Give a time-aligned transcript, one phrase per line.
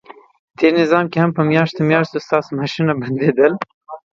[0.57, 3.53] تېر نظام کې هم په میاشتو میاشتو ستاسو معاشونه بندیدل،